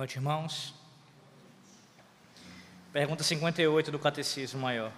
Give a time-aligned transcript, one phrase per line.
[0.00, 0.72] noite, irmãos.
[2.90, 4.90] Pergunta 58 do Catecismo Maior.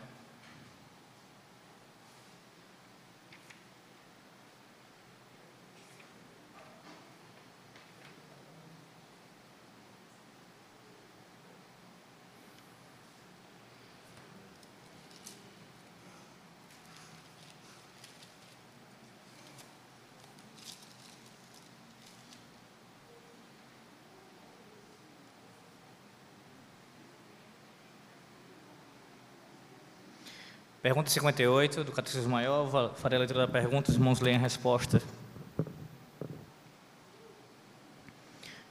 [30.82, 35.00] Pergunta 58 do Catecismo Maior, farei a leitura da pergunta, os irmãos leem a resposta.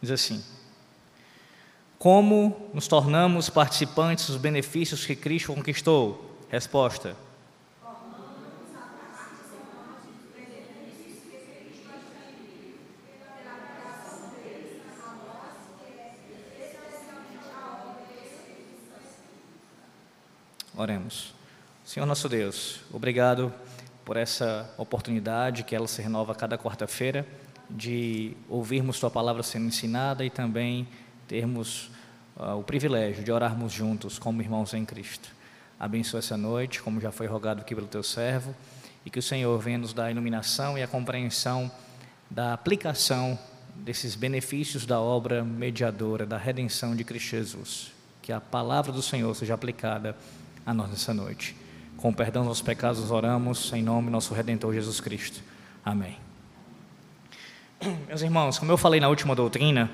[0.02, 0.44] Diz assim:
[1.98, 6.38] Como nos tornamos participantes dos benefícios que Cristo conquistou?
[6.50, 7.16] Resposta:
[20.76, 21.41] Oremos.
[21.92, 23.54] Senhor nosso Deus, obrigado
[24.06, 27.28] por essa oportunidade que ela se renova cada quarta-feira
[27.70, 30.88] de ouvirmos Tua palavra sendo ensinada e também
[31.28, 31.92] termos
[32.38, 35.28] uh, o privilégio de orarmos juntos como irmãos em Cristo.
[35.78, 38.56] Abençoa essa noite, como já foi rogado aqui pelo Teu servo,
[39.06, 41.70] e que o Senhor venha nos dar a iluminação e a compreensão
[42.30, 43.38] da aplicação
[43.76, 47.92] desses benefícios da obra mediadora da redenção de Cristo Jesus.
[48.22, 50.16] Que a palavra do Senhor seja aplicada
[50.66, 51.54] a nós nessa noite.
[52.02, 55.40] Com perdão dos pecados, oramos em nome do nosso Redentor Jesus Cristo.
[55.86, 56.18] Amém.
[58.08, 59.88] Meus irmãos, como eu falei na última doutrina,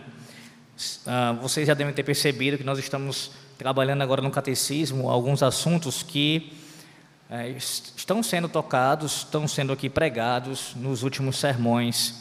[1.06, 6.02] ah, vocês já devem ter percebido que nós estamos trabalhando agora no catecismo alguns assuntos
[6.02, 6.54] que
[7.30, 12.16] eh, estão sendo tocados, estão sendo aqui pregados nos últimos sermões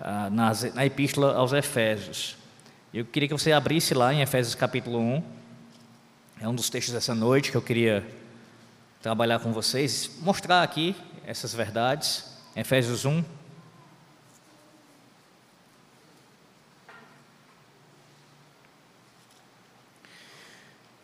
[0.00, 2.36] ah, na epístola aos Efésios.
[2.94, 5.22] Eu queria que você abrisse lá em Efésios capítulo 1.
[6.42, 8.06] É um dos textos dessa noite que eu queria
[9.06, 12.24] trabalhar com vocês, mostrar aqui essas verdades.
[12.56, 13.22] Efésios 1.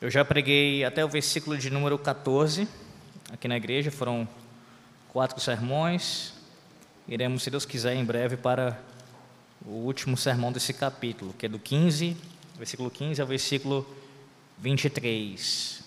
[0.01, 2.67] Eu já preguei até o versículo de número 14
[3.31, 4.27] aqui na igreja, foram
[5.13, 6.35] quatro sermões.
[7.07, 8.81] Iremos, se Deus quiser, em breve para
[9.65, 12.17] o último sermão desse capítulo, que é do 15,
[12.59, 13.87] versículo 15 ao versículo
[14.59, 15.82] 23.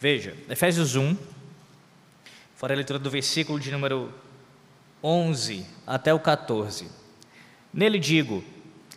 [0.00, 1.16] Veja, Efésios 1,
[2.54, 4.12] fora a leitura do versículo de número
[5.02, 6.88] 11 até o 14.
[7.74, 8.44] Nele digo,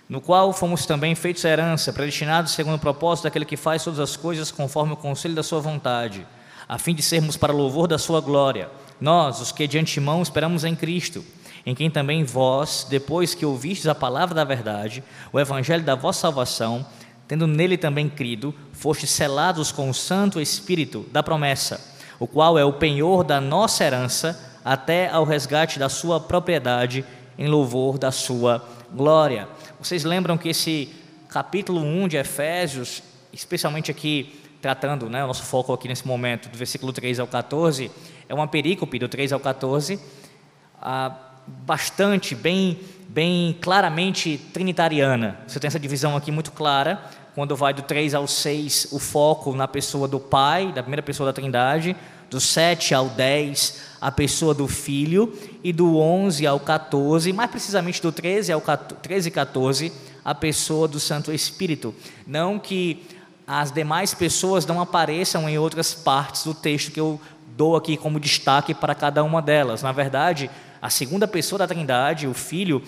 [0.08, 4.16] no qual fomos também feitos herança, predestinados segundo o propósito daquele que faz todas as
[4.16, 6.24] coisas conforme o conselho da sua vontade,
[6.70, 8.70] a fim de sermos para louvor da sua glória,
[9.00, 11.26] nós, os que de antemão esperamos em Cristo,
[11.66, 16.22] em quem também vós, depois que ouvistes a palavra da verdade, o evangelho da vossa
[16.22, 16.86] salvação,
[17.32, 21.80] tendo nele também crido, fostes selados com o Santo Espírito da promessa,
[22.20, 27.06] o qual é o penhor da nossa herança até ao resgate da sua propriedade
[27.38, 29.48] em louvor da sua glória.
[29.80, 30.94] Vocês lembram que esse
[31.30, 36.58] capítulo 1 de Efésios, especialmente aqui tratando, né, o nosso foco aqui nesse momento, do
[36.58, 37.90] versículo 3 ao 14,
[38.28, 39.98] é uma perícope do 3 ao 14,
[40.82, 41.16] ah,
[41.48, 42.78] bastante, bem,
[43.08, 45.40] bem claramente trinitariana.
[45.48, 47.02] Você tem essa divisão aqui muito clara
[47.34, 51.28] quando vai do 3 ao 6, o foco na pessoa do Pai, da primeira pessoa
[51.28, 51.96] da Trindade,
[52.30, 58.02] do 7 ao 10, a pessoa do Filho, e do 11 ao 14, mais precisamente
[58.02, 58.62] do 13 ao
[59.02, 59.92] 13 e 14,
[60.24, 61.94] a pessoa do Santo Espírito.
[62.26, 63.04] Não que
[63.46, 67.20] as demais pessoas não apareçam em outras partes do texto que eu
[67.58, 69.82] dou aqui como destaque para cada uma delas.
[69.82, 70.50] Na verdade,
[70.82, 72.82] a segunda pessoa da Trindade, o Filho,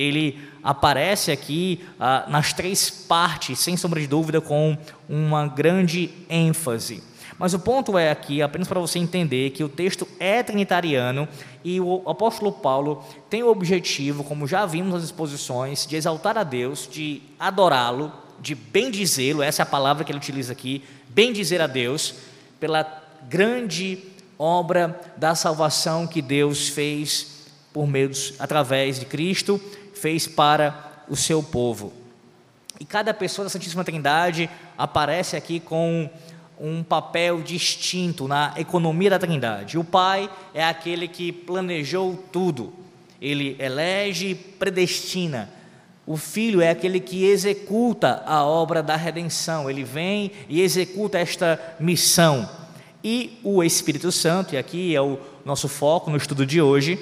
[0.00, 4.76] ele aparece aqui ah, nas três partes, sem sombra de dúvida, com
[5.08, 7.02] uma grande ênfase.
[7.38, 11.26] Mas o ponto é aqui, apenas para você entender, que o texto é trinitariano
[11.64, 16.42] e o apóstolo Paulo tem o objetivo, como já vimos nas exposições, de exaltar a
[16.42, 21.66] Deus, de adorá-lo, de bendizê-lo, essa é a palavra que ele utiliza aqui, bendizer a
[21.66, 22.14] Deus,
[22.58, 23.98] pela grande
[24.38, 29.60] obra da salvação que Deus fez por meio através de Cristo
[30.00, 31.92] fez para o seu povo.
[32.78, 34.48] E cada pessoa da Santíssima Trindade
[34.78, 36.08] aparece aqui com
[36.58, 39.78] um papel distinto na economia da Trindade.
[39.78, 42.72] O Pai é aquele que planejou tudo,
[43.20, 45.50] ele elege e predestina.
[46.06, 51.76] O Filho é aquele que executa a obra da redenção, ele vem e executa esta
[51.78, 52.48] missão.
[53.04, 56.98] E o Espírito Santo, e aqui é o nosso foco no estudo de hoje,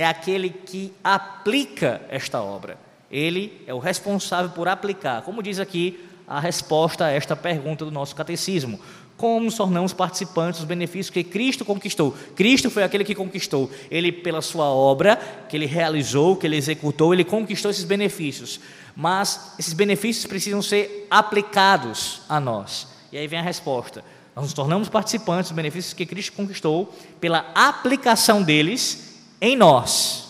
[0.00, 2.78] é aquele que aplica esta obra.
[3.10, 5.20] Ele é o responsável por aplicar.
[5.20, 8.80] Como diz aqui a resposta a esta pergunta do nosso catecismo:
[9.18, 12.16] como nos tornamos participantes dos benefícios que Cristo conquistou?
[12.34, 13.70] Cristo foi aquele que conquistou.
[13.90, 15.16] Ele, pela sua obra,
[15.50, 18.58] que ele realizou, que ele executou, ele conquistou esses benefícios.
[18.96, 22.88] Mas esses benefícios precisam ser aplicados a nós.
[23.12, 24.02] E aí vem a resposta:
[24.34, 29.09] nós nos tornamos participantes dos benefícios que Cristo conquistou pela aplicação deles
[29.40, 30.28] em nós,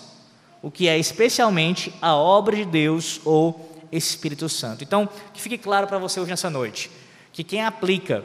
[0.62, 4.85] o que é especialmente a obra de Deus ou Espírito Santo.
[4.85, 6.91] Então, que fique claro para você hoje nessa noite,
[7.33, 8.25] que quem aplica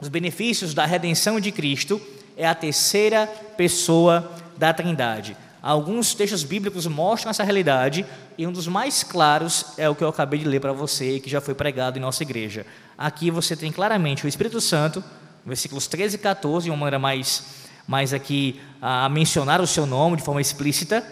[0.00, 2.00] os benefícios da redenção de Cristo
[2.36, 3.26] é a terceira
[3.56, 5.36] pessoa da Trindade.
[5.60, 8.06] Alguns textos bíblicos mostram essa realidade
[8.36, 11.20] e um dos mais claros é o que eu acabei de ler para você e
[11.20, 12.64] que já foi pregado em nossa igreja.
[12.96, 15.02] Aqui você tem claramente o Espírito Santo,
[15.44, 20.18] versículos 13 e 14, de uma maneira mais, mais aqui a mencionar o seu nome
[20.18, 21.02] de forma explícita,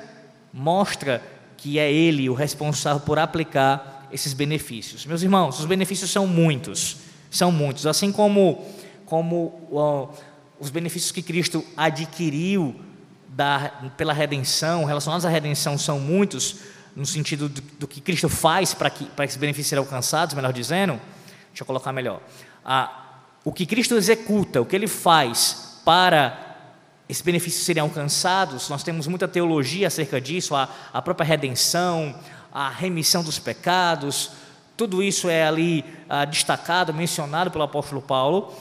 [0.52, 1.22] mostra
[1.56, 5.06] que é ele o responsável por aplicar esses benefícios.
[5.06, 6.98] Meus irmãos, os benefícios são muitos,
[7.30, 8.62] são muitos, assim como,
[9.06, 10.12] como
[10.60, 12.76] os benefícios que Cristo adquiriu
[13.26, 16.56] da, pela redenção, relacionados à redenção, são muitos,
[16.94, 20.52] no sentido do, do que Cristo faz para que, para esses benefícios sejam alcançados, melhor
[20.52, 21.00] dizendo,
[21.48, 22.20] deixa eu colocar melhor.
[23.42, 26.45] O que Cristo executa, o que ele faz para
[27.08, 32.14] esses benefícios serem alcançados, nós temos muita teologia acerca disso, a, a própria redenção,
[32.52, 34.32] a remissão dos pecados,
[34.76, 38.52] tudo isso é ali ah, destacado, mencionado pelo apóstolo Paulo,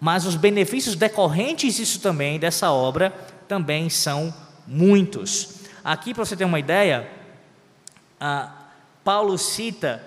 [0.00, 3.10] mas os benefícios decorrentes disso também, dessa obra,
[3.46, 4.34] também são
[4.66, 5.62] muitos.
[5.84, 7.08] Aqui, para você ter uma ideia,
[8.20, 8.52] ah,
[9.04, 10.02] Paulo cita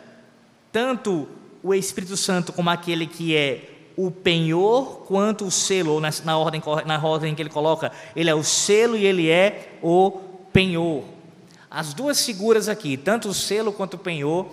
[0.71, 1.27] tanto
[1.63, 6.37] o Espírito Santo como aquele que é o penhor, quanto o selo, ou na, na,
[6.37, 10.11] ordem, na ordem que ele coloca, ele é o selo e ele é o
[10.53, 11.03] penhor.
[11.69, 14.47] As duas figuras aqui, tanto o selo quanto o penhor,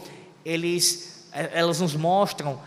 [0.44, 2.58] eles, eh, elas nos mostram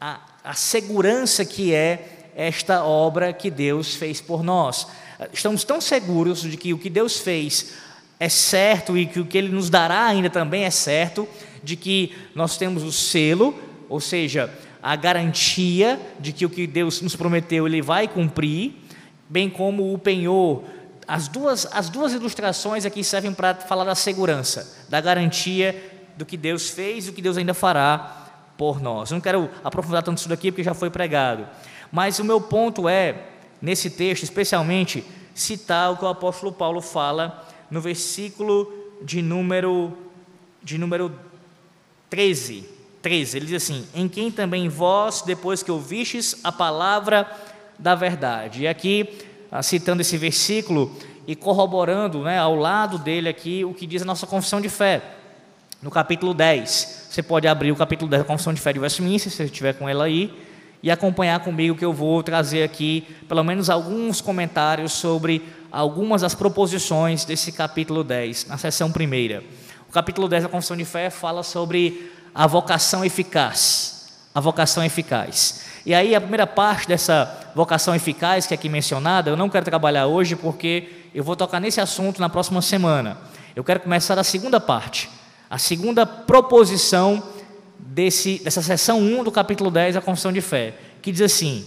[0.00, 4.86] a, a segurança que é esta obra que Deus fez por nós
[5.32, 7.72] estamos tão seguros de que o que Deus fez
[8.20, 11.28] é certo e que o que Ele nos dará ainda também é certo,
[11.62, 13.58] de que nós temos o selo,
[13.88, 14.52] ou seja,
[14.82, 18.74] a garantia de que o que Deus nos prometeu Ele vai cumprir,
[19.28, 20.62] bem como o penhor.
[21.06, 25.74] As duas, as duas ilustrações aqui servem para falar da segurança, da garantia
[26.16, 28.26] do que Deus fez e do que Deus ainda fará
[28.56, 29.10] por nós.
[29.10, 31.46] Eu não quero aprofundar tanto isso daqui porque já foi pregado,
[31.90, 33.28] mas o meu ponto é
[33.60, 35.04] nesse texto, especialmente,
[35.34, 38.72] citar o que o apóstolo Paulo fala no versículo
[39.02, 39.96] de número,
[40.62, 41.12] de número
[42.10, 42.77] 13.
[43.08, 43.38] 13.
[43.38, 47.26] Ele diz assim: Em quem também vós, depois que ouvistes a palavra
[47.78, 48.64] da verdade.
[48.64, 49.08] E aqui,
[49.50, 50.94] ah, citando esse versículo
[51.26, 55.00] e corroborando né, ao lado dele aqui o que diz a nossa confissão de fé.
[55.80, 59.30] No capítulo 10, você pode abrir o capítulo 10 da Confissão de Fé de Westminster,
[59.30, 60.30] se você estiver com ela aí
[60.82, 66.34] e acompanhar comigo que eu vou trazer aqui pelo menos alguns comentários sobre algumas das
[66.34, 69.42] proposições desse capítulo 10, na seção primeira.
[69.88, 74.08] O capítulo 10 da Confissão de Fé fala sobre a vocação eficaz.
[74.34, 75.62] A vocação eficaz.
[75.84, 79.64] E aí a primeira parte dessa vocação eficaz que é aqui mencionada, eu não quero
[79.64, 83.18] trabalhar hoje porque eu vou tocar nesse assunto na próxima semana.
[83.56, 85.08] Eu quero começar da segunda parte,
[85.50, 87.22] a segunda proposição
[87.78, 91.66] desse, dessa seção 1 do capítulo 10 da Confissão de Fé, que diz assim: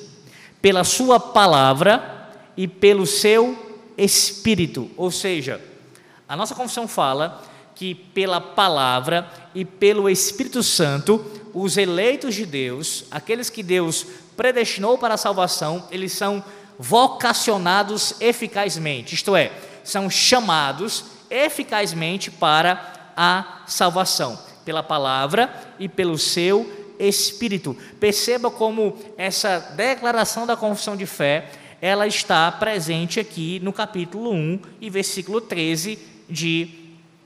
[0.61, 4.89] pela sua palavra e pelo seu espírito.
[4.95, 5.59] Ou seja,
[6.27, 7.41] a nossa confissão fala
[7.75, 11.23] que pela palavra e pelo Espírito Santo,
[11.53, 16.43] os eleitos de Deus, aqueles que Deus predestinou para a salvação, eles são
[16.77, 19.51] vocacionados eficazmente, isto é,
[19.83, 27.75] são chamados eficazmente para a salvação pela palavra e pelo seu espírito.
[27.99, 31.49] Perceba como essa declaração da confissão de fé,
[31.81, 35.97] ela está presente aqui no capítulo 1 e versículo 13
[36.29, 36.80] de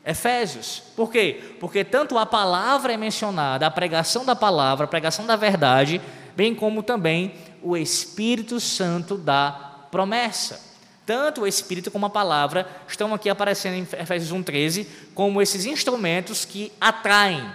[0.06, 0.84] Efésios.
[0.96, 1.56] Por quê?
[1.60, 6.00] Porque tanto a palavra é mencionada, a pregação da palavra, a pregação da verdade,
[6.36, 7.34] bem como também
[7.64, 9.52] o Espírito Santo da
[9.90, 10.64] promessa.
[11.06, 16.46] Tanto o Espírito como a palavra estão aqui aparecendo em Efésios 1,13 como esses instrumentos
[16.46, 17.52] que atraem,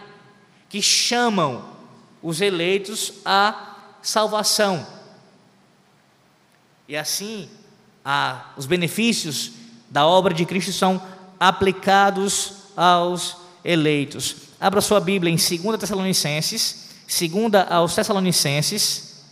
[0.69, 1.64] que chamam
[2.23, 4.87] os eleitos à salvação.
[6.88, 7.49] E assim,
[8.04, 9.52] a, os benefícios
[9.88, 11.00] da obra de Cristo são
[11.40, 14.37] aplicados aos eleitos.
[14.61, 19.25] Abra sua Bíblia em 2 Tessalonicenses, 2 aos Tessalonicenses,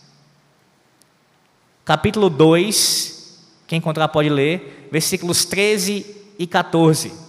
[1.85, 3.37] capítulo 2
[3.67, 7.28] Quem encontrar pode ler, versículos 13 e 14.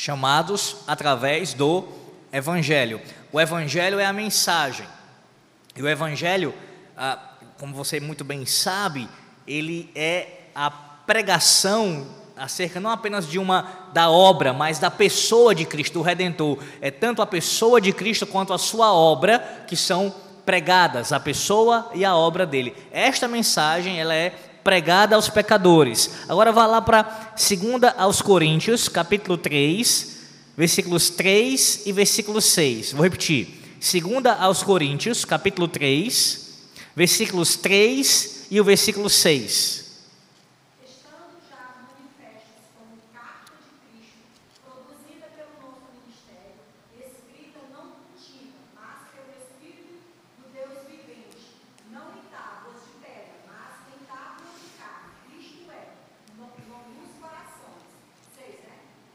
[0.00, 1.86] Chamados através do
[2.32, 3.02] Evangelho.
[3.30, 4.86] O Evangelho é a mensagem.
[5.76, 6.54] E o Evangelho,
[6.96, 7.18] ah,
[7.58, 9.06] como você muito bem sabe,
[9.46, 15.66] ele é a pregação acerca não apenas de uma da obra, mas da pessoa de
[15.66, 16.58] Cristo, o Redentor.
[16.80, 20.14] É tanto a pessoa de Cristo quanto a sua obra que são
[20.46, 22.74] pregadas, a pessoa e a obra dele.
[22.90, 24.32] Esta mensagem ela é
[24.70, 26.08] pregada aos pecadores.
[26.28, 30.18] Agora vá lá para 2 aos Coríntios, capítulo 3,
[30.56, 32.92] versículos 3 e versículo 6.
[32.92, 33.48] Vou repetir.
[33.80, 36.50] 2 aos Coríntios, capítulo 3,
[36.94, 39.89] versículos 3 e o versículo 6.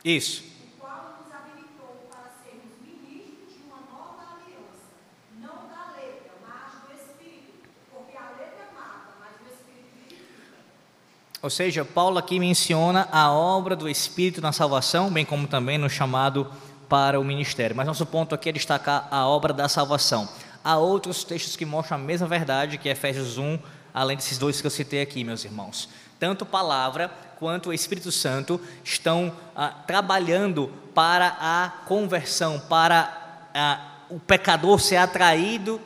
[0.05, 0.43] Isso.
[11.41, 15.89] Ou seja, Paulo aqui menciona a obra do Espírito na salvação, bem como também no
[15.89, 16.51] chamado
[16.89, 17.75] para o ministério.
[17.75, 20.29] Mas nosso ponto aqui é destacar a obra da salvação.
[20.63, 23.59] Há outros textos que mostram a mesma verdade, que é Efésios 1,
[23.93, 25.87] além desses dois que eu citei aqui, meus irmãos.
[26.19, 34.19] Tanto palavra quanto o Espírito Santo estão ah, trabalhando para a conversão, para ah, o
[34.19, 35.79] pecador ser atraído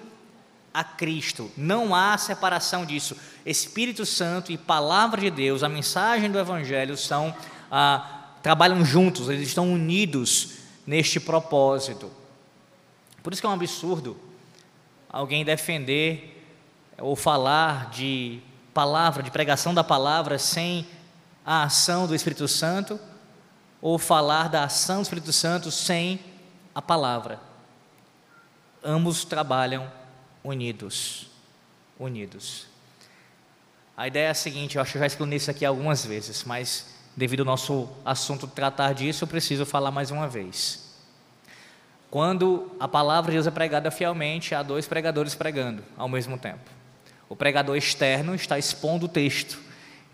[0.74, 1.52] a Cristo.
[1.58, 3.16] Não há separação disso.
[3.46, 7.36] Espírito Santo e palavra de Deus, a mensagem do Evangelho são
[7.72, 9.30] ah, trabalham juntos.
[9.30, 12.12] Eles estão unidos neste propósito.
[13.22, 14.18] Por isso que é um absurdo
[15.12, 16.36] alguém defender
[17.00, 18.40] ou falar de
[18.74, 20.86] palavra, de pregação da palavra sem
[21.52, 23.00] a ação do Espírito Santo
[23.82, 26.20] ou falar da ação do Espírito Santo sem
[26.76, 27.40] a palavra.
[28.84, 29.92] Ambos trabalham
[30.44, 31.26] unidos,
[31.98, 32.68] unidos.
[33.98, 36.94] A ideia é a seguinte, eu acho que já expliquei isso aqui algumas vezes, mas
[37.18, 41.00] devido ao nosso assunto tratar disso, eu preciso falar mais uma vez.
[42.12, 46.70] Quando a palavra de Deus é pregada fielmente, há dois pregadores pregando ao mesmo tempo.
[47.28, 49.60] O pregador externo está expondo o texto,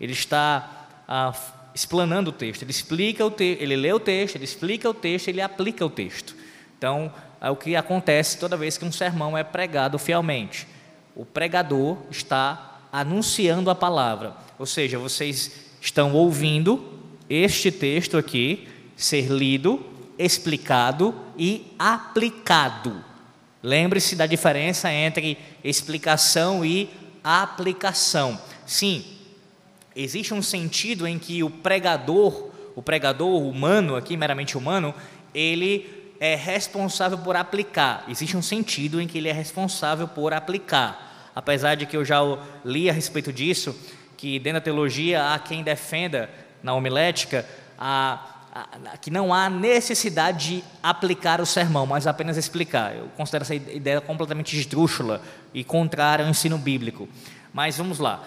[0.00, 1.34] ele está ah,
[1.74, 2.62] explanando o texto.
[2.62, 5.90] Ele explica o texto, ele lê o texto, ele explica o texto, ele aplica o
[5.90, 6.34] texto.
[6.78, 10.66] Então, é o que acontece toda vez que um sermão é pregado fielmente.
[11.14, 16.92] O pregador está anunciando a palavra, ou seja, vocês estão ouvindo
[17.28, 19.84] este texto aqui ser lido,
[20.18, 23.04] explicado e aplicado.
[23.62, 26.88] Lembre-se da diferença entre explicação e
[27.22, 28.40] aplicação.
[28.64, 29.04] Sim,
[29.96, 34.94] Existe um sentido em que o pregador, o pregador humano, aqui meramente humano,
[35.34, 38.04] ele é responsável por aplicar.
[38.06, 41.30] Existe um sentido em que ele é responsável por aplicar.
[41.34, 42.20] Apesar de que eu já
[42.62, 43.74] li a respeito disso,
[44.18, 46.28] que dentro da teologia há quem defenda,
[46.62, 47.46] na homilética,
[47.78, 52.94] a, que não há necessidade de aplicar o sermão, mas apenas explicar.
[52.94, 55.22] Eu considero essa ideia completamente esdrúxula
[55.54, 57.08] e contrária ao ensino bíblico.
[57.52, 58.22] Mas vamos lá.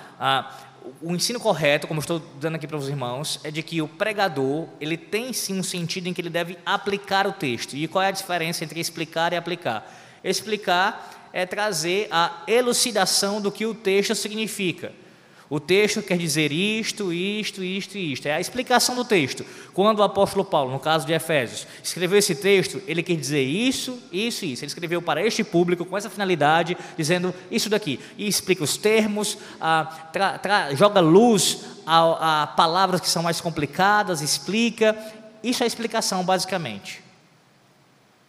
[1.01, 4.67] O ensino correto, como estou dando aqui para os irmãos, é de que o pregador,
[4.79, 7.75] ele tem sim um sentido em que ele deve aplicar o texto.
[7.75, 9.91] E qual é a diferença entre explicar e aplicar?
[10.23, 14.91] Explicar é trazer a elucidação do que o texto significa.
[15.49, 18.27] O texto quer dizer isto, isto, isto e isto.
[18.27, 19.43] É a explicação do texto.
[19.73, 23.97] Quando o apóstolo Paulo, no caso de Efésios, escreveu esse texto, ele quer dizer isso,
[24.11, 24.63] isso e isso.
[24.63, 27.99] Ele escreveu para este público com essa finalidade, dizendo isso daqui.
[28.15, 29.39] E explica os termos,
[30.75, 34.95] joga luz a, a palavras que são mais complicadas, explica.
[35.43, 37.08] Isso é a explicação, basicamente.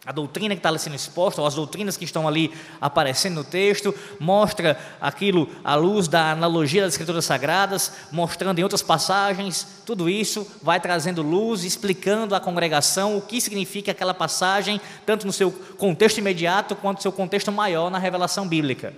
[0.03, 3.93] A doutrina que está sendo exposta, ou as doutrinas que estão ali aparecendo no texto,
[4.19, 10.47] mostra aquilo à luz da analogia das Escrituras Sagradas, mostrando em outras passagens, tudo isso
[10.63, 16.17] vai trazendo luz, explicando à congregação o que significa aquela passagem, tanto no seu contexto
[16.17, 18.95] imediato quanto no seu contexto maior na revelação bíblica.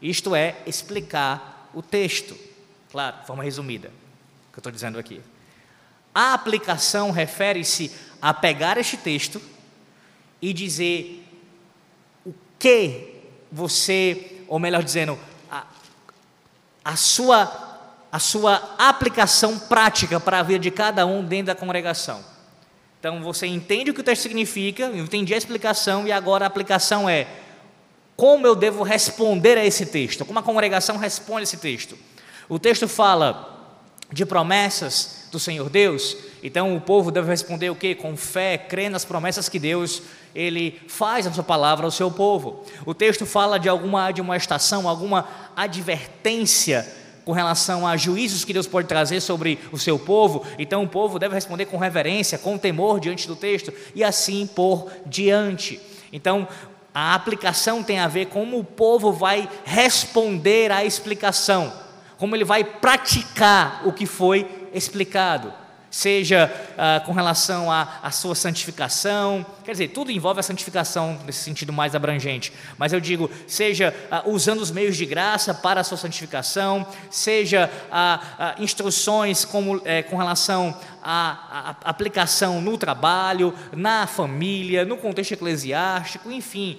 [0.00, 2.34] Isto é, explicar o texto,
[2.90, 3.88] claro, de forma resumida,
[4.50, 5.20] que eu estou dizendo aqui.
[6.14, 9.38] A aplicação refere-se a pegar este texto
[10.40, 11.24] e dizer
[12.24, 13.14] o que
[13.50, 15.18] você, ou melhor dizendo,
[15.50, 15.64] a,
[16.84, 17.64] a sua
[18.10, 22.24] a sua aplicação prática para a vida de cada um dentro da congregação.
[22.98, 26.48] Então você entende o que o texto significa, eu entendi a explicação e agora a
[26.48, 27.26] aplicação é
[28.16, 31.98] como eu devo responder a esse texto, como a congregação responde a esse texto.
[32.48, 33.55] O texto fala
[34.12, 37.94] de promessas do Senhor Deus, então o povo deve responder o que?
[37.94, 40.02] Com fé, crer nas promessas que Deus
[40.34, 42.62] ele faz na sua palavra ao seu povo.
[42.84, 46.86] O texto fala de alguma admoestação, alguma advertência
[47.24, 51.18] com relação a juízos que Deus pode trazer sobre o seu povo, então o povo
[51.18, 55.80] deve responder com reverência, com temor diante do texto e assim por diante.
[56.12, 56.46] Então,
[56.94, 61.72] a aplicação tem a ver com como o povo vai responder à explicação,
[62.16, 65.52] como ele vai praticar o que foi explicado
[65.96, 71.72] seja ah, com relação à, sua santificação, quer dizer, tudo envolve a santificação nesse sentido
[71.72, 75.96] mais abrangente, mas eu digo, seja ah, usando os meios de graça para a sua
[75.96, 84.98] santificação, seja ah, instruções como, eh, com relação à aplicação no trabalho, na família, no
[84.98, 86.78] contexto eclesiástico, enfim,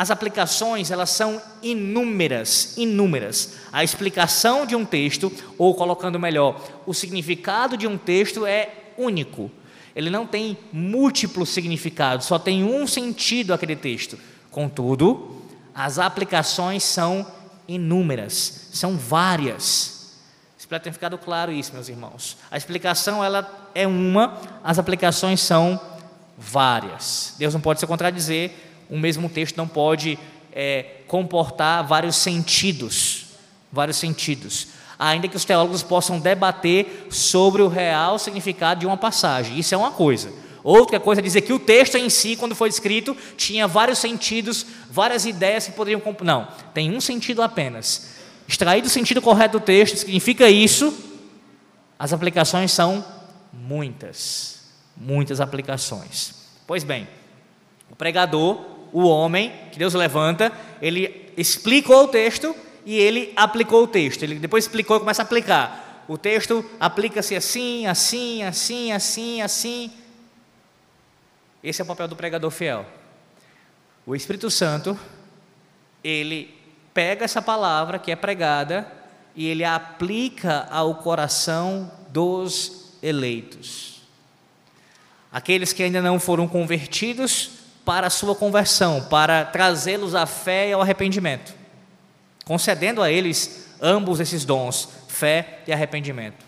[0.00, 3.56] as aplicações, elas são inúmeras, inúmeras.
[3.70, 9.50] A explicação de um texto, ou colocando melhor, o significado de um texto é único.
[9.94, 14.18] Ele não tem múltiplos significados, só tem um sentido aquele texto.
[14.50, 15.42] Contudo,
[15.74, 17.30] as aplicações são
[17.68, 20.14] inúmeras, são várias.
[20.58, 22.38] Espero ter ficado claro isso, meus irmãos.
[22.50, 25.78] A explicação ela é uma, as aplicações são
[26.38, 27.34] várias.
[27.36, 30.18] Deus não pode se contradizer, um mesmo texto não pode
[30.52, 33.26] é, comportar vários sentidos,
[33.72, 34.68] vários sentidos,
[34.98, 39.58] ainda que os teólogos possam debater sobre o real significado de uma passagem.
[39.58, 40.32] Isso é uma coisa.
[40.62, 44.66] Outra coisa é dizer que o texto em si, quando foi escrito, tinha vários sentidos,
[44.90, 46.02] várias ideias que poderiam.
[46.22, 48.10] Não, tem um sentido apenas.
[48.46, 50.92] Extraído o sentido correto do texto significa isso,
[51.98, 53.04] as aplicações são
[53.52, 54.60] muitas,
[54.96, 56.34] muitas aplicações.
[56.66, 57.08] Pois bem,
[57.90, 58.58] o pregador
[58.92, 64.22] o homem que Deus levanta, ele explicou o texto e ele aplicou o texto.
[64.22, 66.04] Ele depois explicou e começa a aplicar.
[66.08, 69.92] O texto aplica-se assim, assim, assim, assim, assim.
[71.62, 72.86] Esse é o papel do pregador fiel.
[74.06, 74.98] O Espírito Santo,
[76.02, 76.52] ele
[76.92, 78.90] pega essa palavra que é pregada
[79.36, 84.02] e ele aplica ao coração dos eleitos.
[85.30, 90.72] Aqueles que ainda não foram convertidos, para a sua conversão, para trazê-los à fé e
[90.72, 91.54] ao arrependimento,
[92.44, 96.44] concedendo a eles ambos esses dons, fé e arrependimento.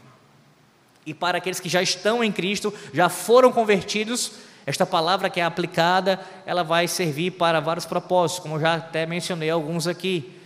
[1.04, 4.32] E para aqueles que já estão em Cristo, já foram convertidos,
[4.64, 9.50] esta palavra que é aplicada, ela vai servir para vários propósitos, como já até mencionei
[9.50, 10.38] alguns aqui.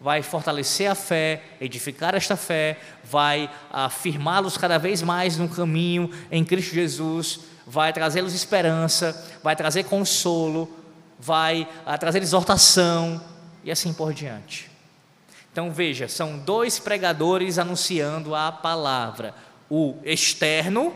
[0.00, 6.44] Vai fortalecer a fé, edificar esta fé, vai afirmá-los cada vez mais no caminho em
[6.44, 10.70] Cristo Jesus, vai trazer-lhes esperança, vai trazer consolo,
[11.18, 13.20] vai ah, trazer exortação
[13.62, 14.70] e assim por diante.
[15.52, 19.34] Então veja, são dois pregadores anunciando a palavra:
[19.70, 20.94] o externo,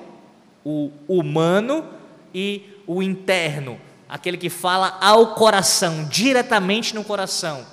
[0.65, 1.89] o humano
[2.35, 7.65] e o interno, aquele que fala ao coração, diretamente no coração,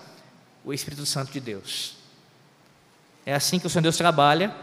[0.63, 1.95] o Espírito Santo de Deus.
[3.25, 4.53] É assim que o Senhor Deus trabalha,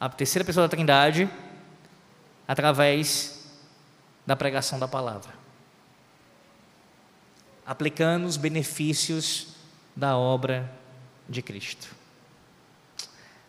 [0.00, 1.28] a terceira pessoa da Trindade,
[2.46, 3.44] através
[4.24, 5.32] da pregação da palavra,
[7.64, 9.48] aplicando os benefícios
[9.94, 10.70] da obra
[11.28, 11.94] de Cristo.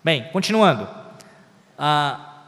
[0.03, 0.88] Bem, continuando.
[1.77, 2.43] Ah,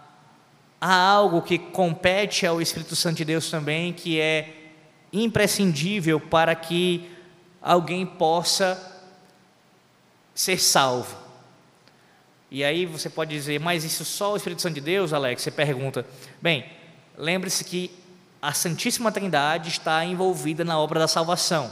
[0.80, 4.72] há algo que compete ao Espírito Santo de Deus também, que é
[5.12, 7.12] imprescindível para que
[7.62, 9.02] alguém possa
[10.34, 11.18] ser salvo.
[12.52, 15.44] E aí você pode dizer, mas isso só o Espírito Santo de Deus, Alex?
[15.44, 16.06] Você pergunta.
[16.42, 16.66] Bem,
[17.16, 17.92] lembre-se que
[18.42, 21.72] a Santíssima Trindade está envolvida na obra da salvação.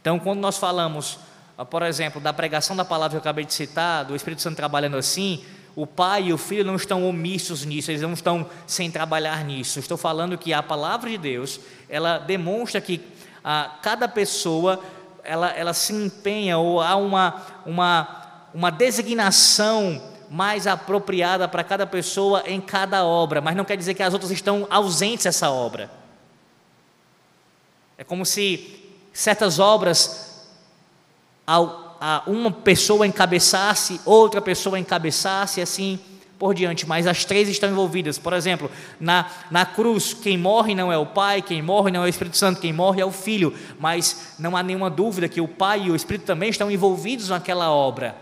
[0.00, 1.20] Então, quando nós falamos,
[1.56, 4.56] ah, por exemplo, da pregação da palavra que eu acabei de citar, do Espírito Santo
[4.56, 5.44] trabalhando assim,
[5.76, 9.78] o pai e o filho não estão omissos nisso, eles não estão sem trabalhar nisso.
[9.78, 13.00] estou falando que a palavra de Deus, ela demonstra que
[13.44, 14.82] a ah, cada pessoa,
[15.22, 18.21] ela, ela se empenha, ou há uma, uma
[18.54, 24.02] uma designação mais apropriada para cada pessoa em cada obra, mas não quer dizer que
[24.02, 25.90] as outras estão ausentes dessa obra.
[27.98, 28.80] É como se
[29.12, 30.32] certas obras
[32.26, 35.98] uma pessoa encabeçasse, outra pessoa encabeçasse, assim
[36.38, 38.18] por diante, mas as três estão envolvidas.
[38.18, 42.06] Por exemplo, na, na cruz, quem morre não é o Pai, quem morre não é
[42.06, 45.46] o Espírito Santo, quem morre é o Filho, mas não há nenhuma dúvida que o
[45.46, 48.16] Pai e o Espírito também estão envolvidos naquela obra,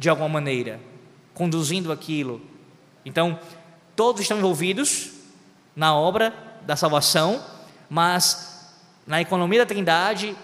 [0.00, 0.80] de alguma maneira,
[1.34, 2.40] conduzindo aquilo.
[3.04, 3.38] Então,
[3.94, 5.10] todos estão envolvidos
[5.76, 6.32] na obra
[6.62, 7.44] da salvação,
[7.90, 8.72] mas
[9.06, 10.34] na economia da Trindade,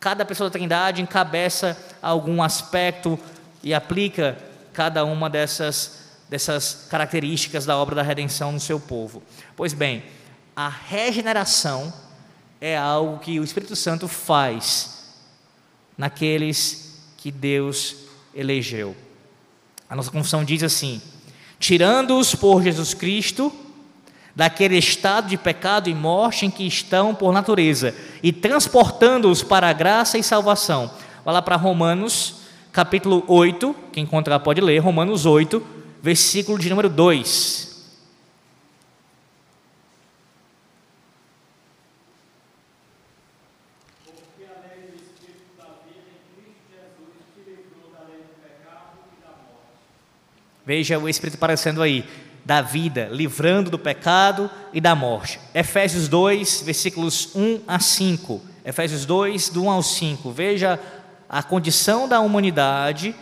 [0.00, 3.18] cada pessoa da Trindade encabeça algum aspecto
[3.62, 4.38] e aplica
[4.72, 9.22] cada uma dessas, dessas características da obra da redenção no seu povo.
[9.54, 10.02] Pois bem,
[10.56, 11.92] a regeneração
[12.58, 15.12] é algo que o Espírito Santo faz
[15.98, 18.96] naqueles que Deus elegeu.
[19.88, 21.00] A nossa confissão diz assim:
[21.58, 23.52] tirando-os por Jesus Cristo
[24.34, 29.72] daquele estado de pecado e morte em que estão por natureza e transportando-os para a
[29.72, 30.90] graça e salvação.
[31.24, 32.42] Vai lá para Romanos
[32.72, 35.62] capítulo 8, quem encontrar pode ler, Romanos 8,
[36.02, 37.71] versículo de número 2.
[50.64, 52.04] Veja o Espírito aparecendo aí,
[52.44, 55.38] da vida, livrando do pecado e da morte.
[55.54, 58.40] Efésios 2, versículos 1 a 5.
[58.64, 60.30] Efésios 2, do 1 ao 5.
[60.32, 60.78] Veja
[61.28, 63.14] a condição da humanidade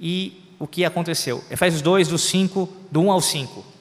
[0.00, 1.42] e o que aconteceu.
[1.50, 3.75] Efésios 2, do 5, do 1 ao 5.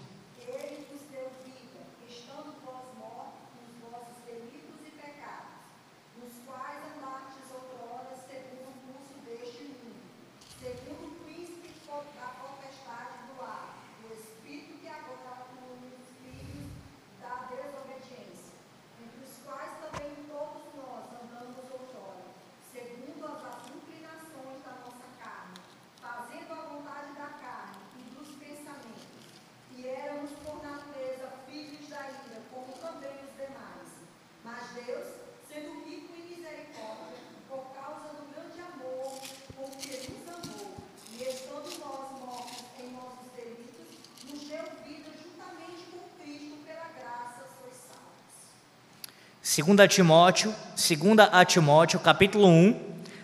[49.56, 52.78] Segunda Timóteo, segunda a Timóteo, capítulo 1,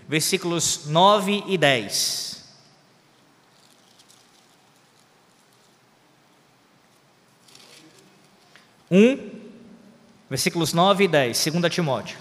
[0.08, 2.46] versículos 9 e 10.
[8.90, 9.30] Um,
[10.30, 12.18] versículos 9 e 10, segunda Timóteo.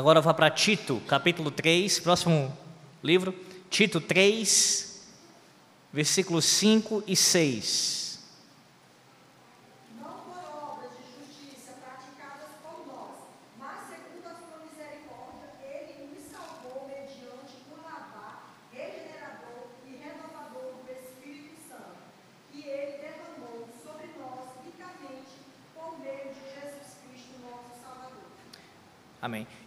[0.00, 2.56] Agora vá para Tito, capítulo 3, próximo
[3.02, 3.34] livro,
[3.68, 5.06] Tito 3,
[5.92, 7.99] versículos 5 e 6.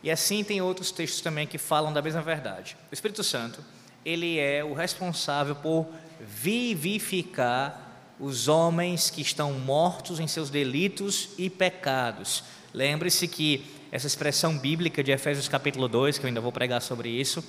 [0.03, 2.75] E assim tem outros textos também que falam da mesma verdade.
[2.91, 3.63] O Espírito Santo,
[4.05, 5.87] ele é o responsável por
[6.19, 7.89] vivificar
[8.19, 12.43] os homens que estão mortos em seus delitos e pecados.
[12.73, 17.09] Lembre-se que essa expressão bíblica de Efésios capítulo 2, que eu ainda vou pregar sobre
[17.09, 17.41] isso,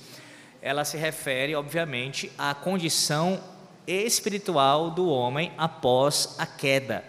[0.61, 3.43] ela se refere, obviamente, à condição
[3.85, 7.03] espiritual do homem após a queda.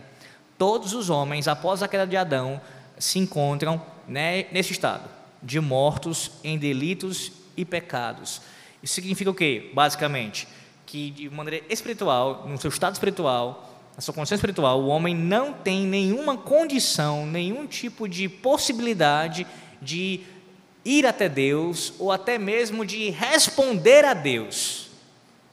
[0.59, 2.61] Todos os homens, após a queda de Adão,
[2.99, 5.16] se encontram né, nesse estado
[5.47, 8.43] de mortos em delitos e pecados.
[8.83, 9.71] Isso significa o quê?
[9.73, 10.47] Basicamente,
[10.85, 15.53] que de maneira espiritual, no seu estado espiritual, na sua condição espiritual, o homem não
[15.53, 19.47] tem nenhuma condição, nenhum tipo de possibilidade
[19.81, 20.21] de
[20.85, 24.91] ir até Deus ou até mesmo de responder a Deus.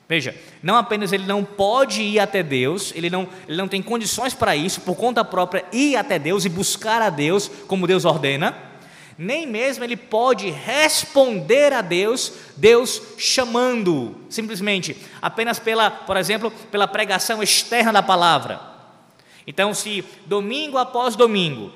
[0.09, 4.33] Veja, não apenas ele não pode ir até Deus, ele não, ele não tem condições
[4.33, 8.72] para isso, por conta própria, ir até Deus e buscar a Deus como Deus ordena,
[9.17, 16.87] nem mesmo ele pode responder a Deus, Deus chamando, simplesmente, apenas pela, por exemplo, pela
[16.87, 18.59] pregação externa da palavra.
[19.45, 21.71] Então, se domingo após domingo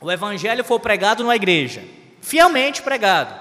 [0.00, 1.82] o evangelho for pregado na igreja,
[2.20, 3.34] fielmente pregado,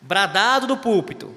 [0.00, 1.34] bradado do púlpito,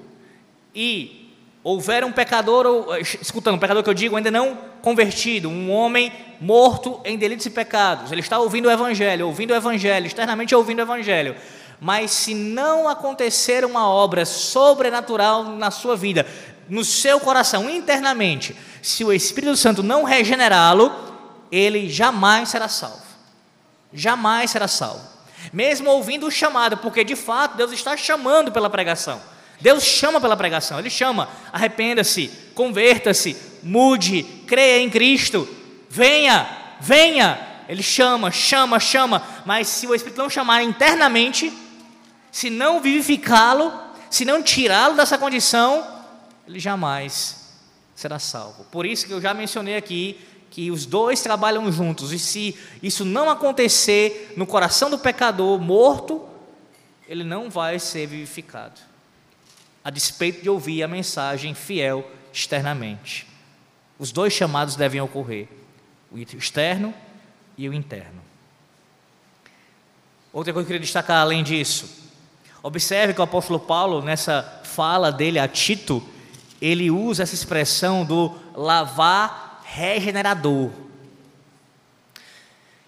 [0.74, 5.70] e houver um pecador, eh, escutando, um pecador que eu digo ainda não convertido, um
[5.70, 10.54] homem morto em delitos e pecados, ele está ouvindo o Evangelho, ouvindo o Evangelho, externamente
[10.54, 11.36] ouvindo o Evangelho,
[11.78, 16.26] mas se não acontecer uma obra sobrenatural na sua vida,
[16.70, 20.90] no seu coração, internamente, se o Espírito Santo não regenerá-lo,
[21.52, 23.02] ele jamais será salvo.
[23.92, 25.06] Jamais será salvo.
[25.52, 29.20] Mesmo ouvindo o chamado, porque de fato Deus está chamando pela pregação.
[29.60, 35.48] Deus chama pela pregação, Ele chama, arrependa-se, converta-se, mude, creia em Cristo,
[35.88, 37.46] venha, venha.
[37.68, 41.52] Ele chama, chama, chama, mas se o Espírito não chamar internamente,
[42.30, 43.72] se não vivificá-lo,
[44.08, 45.86] se não tirá-lo dessa condição,
[46.46, 47.36] ele jamais
[47.94, 48.64] será salvo.
[48.70, 50.18] Por isso que eu já mencionei aqui
[50.50, 56.26] que os dois trabalham juntos, e se isso não acontecer no coração do pecador morto,
[57.06, 58.87] ele não vai ser vivificado
[59.88, 63.26] a despeito de ouvir a mensagem fiel externamente.
[63.98, 65.48] Os dois chamados devem ocorrer,
[66.12, 66.92] o externo
[67.56, 68.20] e o interno.
[70.30, 71.88] Outra coisa que eu queria destacar além disso,
[72.62, 76.06] observe que o apóstolo Paulo, nessa fala dele a Tito,
[76.60, 80.70] ele usa essa expressão do lavar regenerador.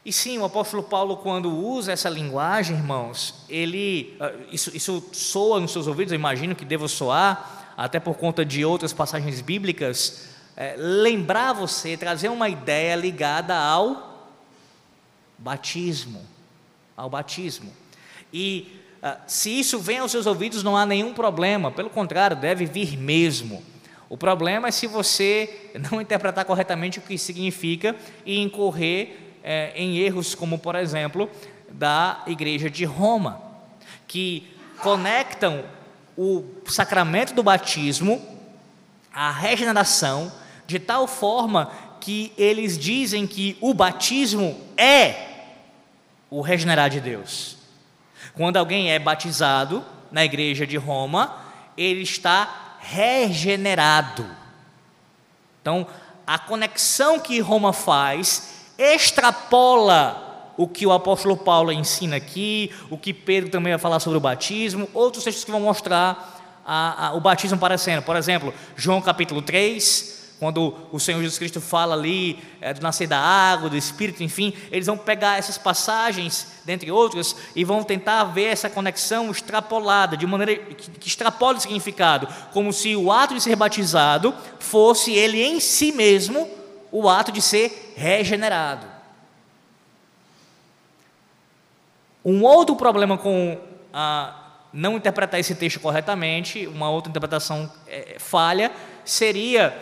[0.05, 5.61] E sim, o apóstolo Paulo, quando usa essa linguagem, irmãos, ele, ah, isso, isso soa
[5.61, 10.31] nos seus ouvidos, eu imagino que deva soar, até por conta de outras passagens bíblicas,
[10.57, 14.29] é, lembrar você, trazer uma ideia ligada ao
[15.37, 16.25] batismo,
[16.97, 17.71] ao batismo.
[18.33, 22.65] E ah, se isso vem aos seus ouvidos, não há nenhum problema, pelo contrário, deve
[22.65, 23.63] vir mesmo.
[24.09, 29.99] O problema é se você não interpretar corretamente o que significa e incorrer é, em
[29.99, 31.31] erros como, por exemplo,
[31.69, 33.41] da Igreja de Roma,
[34.07, 35.65] que conectam
[36.17, 38.21] o sacramento do batismo
[39.13, 40.33] à regeneração
[40.67, 45.29] de tal forma que eles dizem que o batismo é
[46.31, 47.57] o regenerar de Deus.
[48.35, 51.37] Quando alguém é batizado na igreja de Roma,
[51.77, 54.27] ele está regenerado.
[55.61, 55.87] Então,
[56.27, 63.13] a conexão que Roma faz extrapola o que o apóstolo Paulo ensina aqui, o que
[63.13, 67.21] Pedro também vai falar sobre o batismo, outros textos que vão mostrar a, a, o
[67.21, 68.03] batismo aparecendo.
[68.03, 73.07] Por exemplo, João capítulo 3, quando o Senhor Jesus Cristo fala ali é, do nascer
[73.07, 78.25] da água, do Espírito, enfim, eles vão pegar essas passagens, dentre outras, e vão tentar
[78.25, 83.35] ver essa conexão extrapolada, de maneira que, que extrapole o significado, como se o ato
[83.35, 86.60] de ser batizado fosse ele em si mesmo
[86.91, 88.87] o ato de ser regenerado.
[92.25, 93.59] Um outro problema com
[93.93, 94.37] a
[94.73, 98.71] não interpretar esse texto corretamente, uma outra interpretação é, falha,
[99.05, 99.77] seria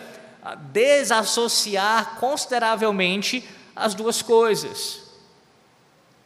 [0.73, 5.03] desassociar consideravelmente as duas coisas.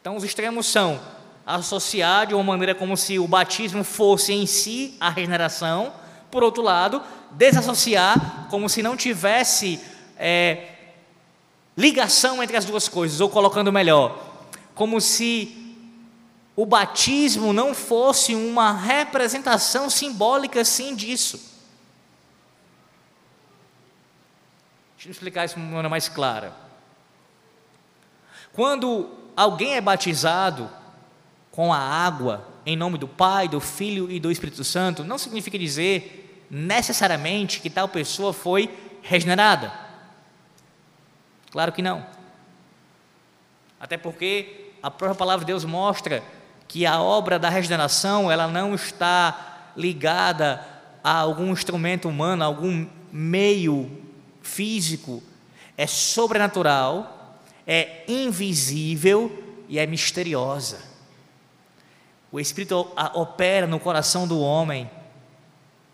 [0.01, 0.99] Então, os extremos são
[1.45, 5.93] associar de uma maneira como se o batismo fosse em si a regeneração,
[6.31, 9.79] por outro lado, desassociar como se não tivesse
[10.17, 10.72] é,
[11.77, 14.33] ligação entre as duas coisas, ou colocando melhor,
[14.75, 15.75] como se
[16.55, 21.37] o batismo não fosse uma representação simbólica sim disso.
[24.95, 26.55] Deixa eu explicar isso de uma maneira mais clara.
[28.53, 30.69] Quando alguém é batizado
[31.51, 35.59] com a água em nome do Pai, do Filho e do Espírito Santo, não significa
[35.59, 38.69] dizer necessariamente que tal pessoa foi
[39.01, 39.73] regenerada.
[41.53, 42.03] Claro que não.
[43.79, 46.23] Até porque a própria palavra de Deus mostra
[46.67, 50.65] que a obra da regeneração, ela não está ligada
[51.03, 54.01] a algum instrumento humano, a algum meio
[54.41, 55.21] físico,
[55.77, 57.37] é sobrenatural,
[57.67, 60.81] é invisível e é misteriosa.
[62.31, 64.89] O Espírito opera no coração do homem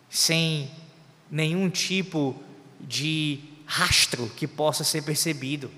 [0.10, 0.72] sem
[1.30, 2.34] nenhum tipo
[2.80, 5.70] de rastro que possa ser percebido.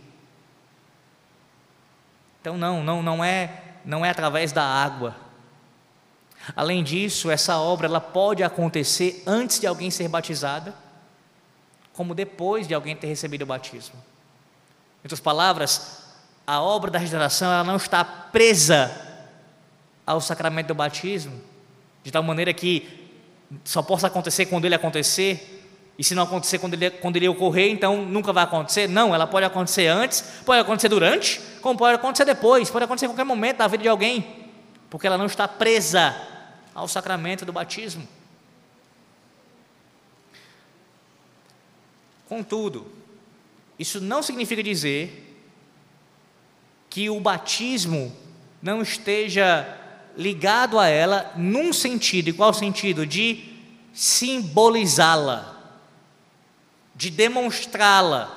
[2.39, 5.13] Então não, não, não é, não é através da água.
[6.56, 10.73] Além disso, essa obra ela pode acontecer antes de alguém ser batizada,
[11.91, 13.95] como depois de alguém ter recebido o batismo.
[14.99, 16.01] Em outras palavras,
[16.47, 18.89] a obra da regeneração ela não está presa
[20.08, 21.41] ao sacramento do batismo,
[22.04, 23.12] de tal maneira que
[23.65, 25.61] só possa acontecer quando ele acontecer,
[25.97, 28.88] e se não acontecer quando ele, quando ele ocorrer, então nunca vai acontecer?
[28.88, 33.10] Não, ela pode acontecer antes, pode acontecer durante, como pode acontecer depois, pode acontecer em
[33.10, 34.49] qualquer momento da vida de alguém,
[34.89, 36.15] porque ela não está presa
[36.73, 38.08] ao sacramento do batismo.
[42.27, 42.89] Contudo,
[43.77, 45.27] isso não significa dizer
[46.89, 48.15] que o batismo
[48.62, 49.77] não esteja
[50.17, 53.06] ligado a ela num sentido, e qual sentido?
[53.06, 53.43] De
[53.93, 55.50] simbolizá-la,
[57.01, 58.29] de demonstrá-la.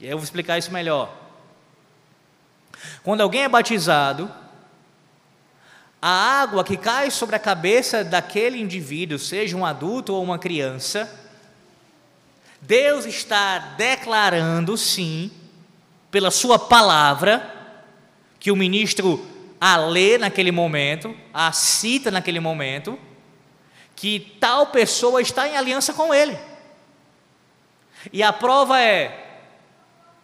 [0.00, 1.16] E aí eu vou explicar isso melhor.
[3.04, 4.28] Quando alguém é batizado,
[6.02, 11.08] a água que cai sobre a cabeça daquele indivíduo, seja um adulto ou uma criança,
[12.60, 15.30] Deus está declarando, sim,
[16.10, 17.48] pela Sua palavra,
[18.40, 19.24] que o ministro
[19.60, 22.98] a lê naquele momento, a cita naquele momento,
[23.94, 26.49] que tal pessoa está em aliança com Ele.
[28.12, 29.42] E a prova é: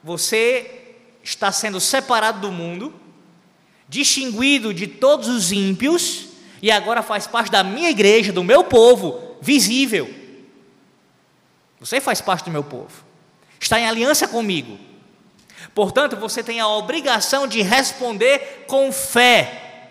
[0.02, 2.94] você está sendo separado do mundo,
[3.88, 6.28] distinguido de todos os ímpios,
[6.62, 10.12] e agora faz parte da minha igreja, do meu povo, visível.
[11.78, 13.04] Você faz parte do meu povo,
[13.60, 14.78] está em aliança comigo.
[15.74, 19.90] Portanto, você tem a obrigação de responder com fé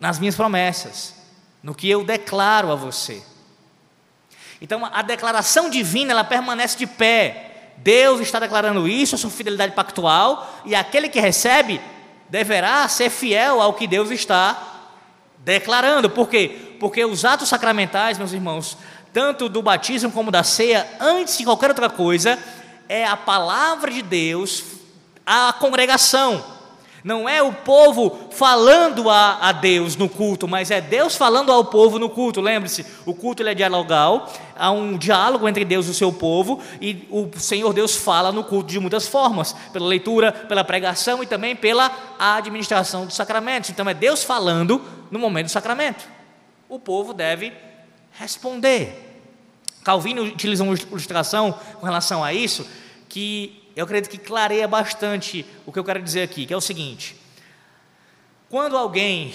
[0.00, 1.14] nas minhas promessas,
[1.62, 3.22] no que eu declaro a você.
[4.60, 7.72] Então, a declaração divina, ela permanece de pé.
[7.78, 11.80] Deus está declarando isso, a sua fidelidade pactual, e aquele que recebe
[12.28, 14.60] deverá ser fiel ao que Deus está
[15.38, 16.10] declarando.
[16.10, 16.76] Por quê?
[16.80, 18.76] Porque os atos sacramentais, meus irmãos,
[19.12, 22.38] tanto do batismo como da ceia, antes de qualquer outra coisa,
[22.88, 24.64] é a palavra de Deus
[25.24, 26.57] à congregação.
[27.04, 31.64] Não é o povo falando a, a Deus no culto, mas é Deus falando ao
[31.64, 32.40] povo no culto.
[32.40, 37.06] Lembre-se, o culto é dialogal, há um diálogo entre Deus e o seu povo, e
[37.10, 41.54] o Senhor Deus fala no culto de muitas formas: pela leitura, pela pregação e também
[41.54, 43.70] pela administração dos sacramentos.
[43.70, 46.04] Então é Deus falando no momento do sacramento.
[46.68, 47.52] O povo deve
[48.12, 49.06] responder.
[49.84, 52.66] Calvino utiliza uma ilustração com relação a isso,
[53.08, 56.60] que eu acredito que clareia bastante o que eu quero dizer aqui, que é o
[56.60, 57.14] seguinte:
[58.50, 59.32] quando alguém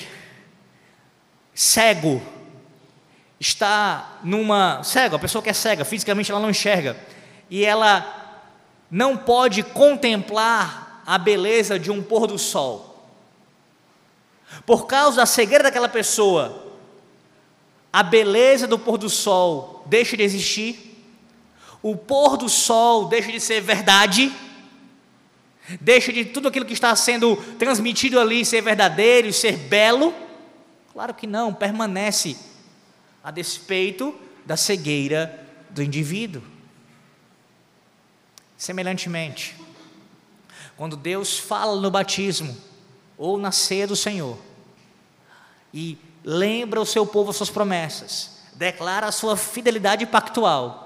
[1.54, 2.22] cego
[3.40, 6.98] está numa cego, a pessoa que é cega, fisicamente ela não enxerga,
[7.50, 8.42] e ela
[8.92, 13.08] não pode contemplar a beleza de um pôr do sol.
[14.66, 16.68] Por causa da cegueira daquela pessoa,
[17.94, 20.93] a beleza do pôr do sol deixa de existir,
[21.84, 24.34] o pôr do sol deixa de ser verdade,
[25.82, 30.14] deixa de tudo aquilo que está sendo transmitido ali ser verdadeiro ser belo?
[30.94, 32.38] Claro que não, permanece
[33.22, 34.16] a despeito
[34.46, 36.42] da cegueira do indivíduo.
[38.58, 39.56] Semelhantemente,
[40.78, 42.56] quando Deus fala no batismo
[43.18, 44.38] ou na ceia do Senhor
[45.74, 50.84] e lembra o seu povo as suas promessas, declara a sua fidelidade pactual.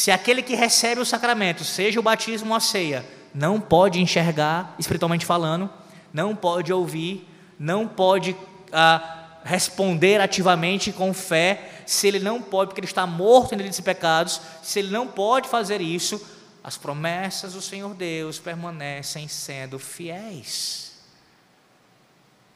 [0.00, 4.74] Se aquele que recebe o sacramento, seja o batismo ou a ceia, não pode enxergar,
[4.78, 5.68] espiritualmente falando,
[6.10, 8.34] não pode ouvir, não pode
[8.72, 13.82] ah, responder ativamente com fé, se ele não pode, porque ele está morto em desses
[13.82, 16.18] pecados, se ele não pode fazer isso,
[16.64, 20.98] as promessas do Senhor Deus permanecem sendo fiéis.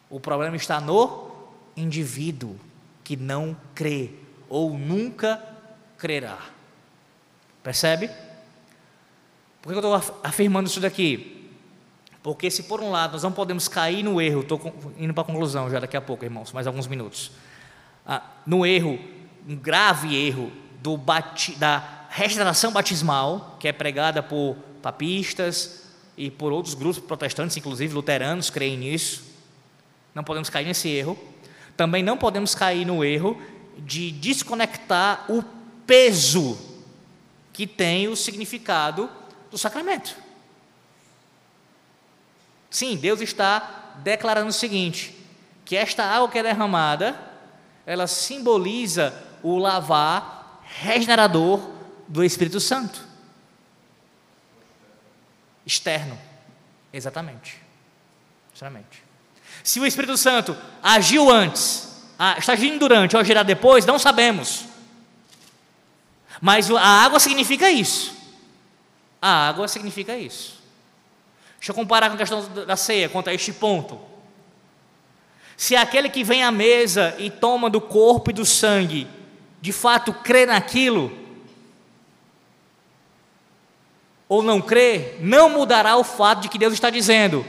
[0.09, 1.31] O problema está no
[1.77, 2.59] indivíduo
[3.05, 4.13] que não crê
[4.49, 5.45] ou nunca
[5.99, 6.54] crerá.
[7.65, 8.11] Percebe?
[9.63, 11.51] Por que eu estou afirmando isso daqui?
[12.23, 14.61] Porque se por um lado nós não podemos cair no erro, estou
[14.99, 17.33] indo para a conclusão já daqui a pouco, irmãos, mais alguns minutos.
[18.07, 18.99] Ah, no erro,
[19.49, 25.87] um grave erro do bati, da regeneração batismal, que é pregada por papistas
[26.19, 29.25] e por outros grupos protestantes, inclusive luteranos, creem nisso.
[30.15, 31.19] Não podemos cair nesse erro.
[31.79, 33.41] Também não podemos cair no erro
[33.79, 35.43] de desconectar o
[35.87, 36.74] peso
[37.55, 39.09] que tem o significado
[39.51, 40.15] do sacramento.
[42.69, 45.17] Sim, Deus está declarando o seguinte:
[45.65, 47.17] que esta água que é derramada,
[47.87, 51.71] ela simboliza o lavar regenerador
[52.09, 53.01] do Espírito Santo.
[55.65, 56.19] Externo,
[56.93, 57.63] exatamente.
[58.55, 59.05] Exatamente.
[59.63, 64.74] Se o Espírito Santo agiu antes, ah, está agindo durante ou agirá depois, não sabemos.
[66.45, 68.15] Mas a água significa isso.
[69.23, 70.63] A água significa isso.
[71.57, 73.99] Deixa eu comparar com a questão da ceia, quanto a este ponto.
[75.57, 79.07] Se aquele que vem à mesa e toma do corpo e do sangue,
[79.63, 81.11] de fato crê naquilo,
[84.29, 87.47] ou não crê, não mudará o fato de que Deus está dizendo: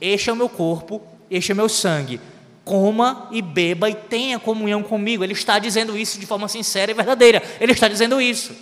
[0.00, 1.00] Este é o meu corpo
[1.32, 2.20] este é meu sangue.
[2.64, 5.24] Coma e beba e tenha comunhão comigo.
[5.24, 7.42] Ele está dizendo isso de forma sincera e verdadeira.
[7.60, 8.56] Ele está dizendo isso.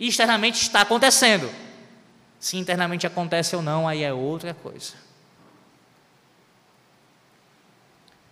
[0.00, 1.50] E externamente está acontecendo.
[2.40, 4.94] Se internamente acontece ou não, aí é outra coisa.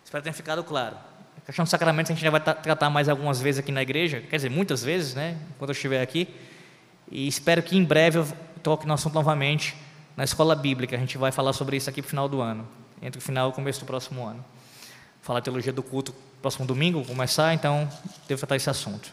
[0.05, 0.97] Espero ter ficado claro.
[1.37, 4.21] A questão dos sacramentos a gente já vai tratar mais algumas vezes aqui na igreja,
[4.21, 6.29] quer dizer, muitas vezes, né, quando eu estiver aqui.
[7.11, 8.27] E espero que em breve eu
[8.63, 9.77] toque no assunto novamente
[10.17, 10.97] na escola bíblica.
[10.97, 12.67] A gente vai falar sobre isso aqui para o final do ano,
[13.01, 14.45] entre o final e o começo do próximo ano.
[15.23, 17.89] Falar teologia do culto próximo domingo, começar, então
[18.27, 19.13] devo tratar esse assunto.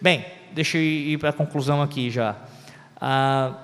[0.00, 2.36] Bem, deixa eu ir para a conclusão aqui já.
[3.00, 3.54] Ah,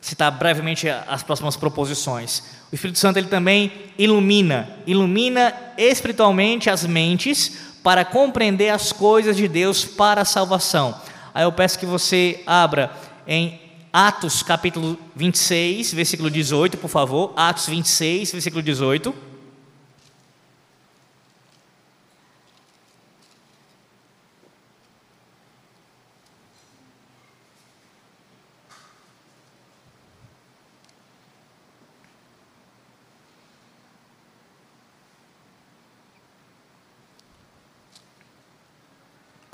[0.00, 2.42] citar brevemente as próximas proposições.
[2.70, 9.46] O Espírito Santo ele também ilumina, ilumina espiritualmente as mentes para compreender as coisas de
[9.46, 10.98] Deus para a salvação.
[11.34, 12.90] Aí eu peço que você abra
[13.26, 13.60] em
[13.92, 17.32] Atos capítulo 26, versículo 18, por favor.
[17.36, 19.14] Atos 26, versículo 18.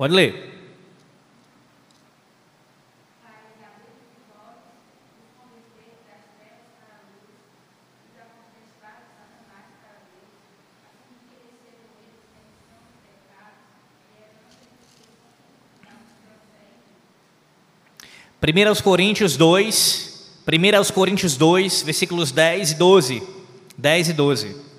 [0.00, 0.48] Pode ler.
[18.40, 23.22] Primeiro aos Coríntios 2, primeiro aos Coríntios 2, versículos 10 e 12.
[23.76, 24.69] 10 e 12.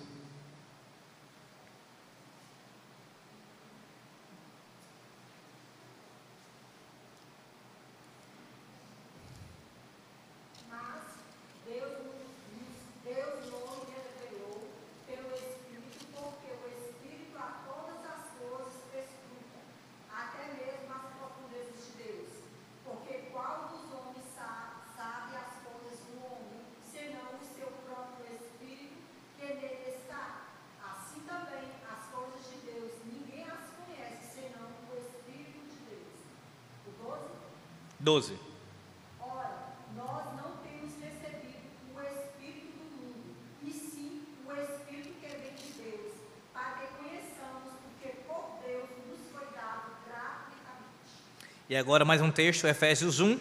[51.69, 53.39] E agora mais um texto, Efésios 1.